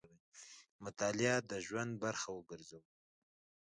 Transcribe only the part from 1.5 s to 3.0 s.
ژوند برخه وګرځوو.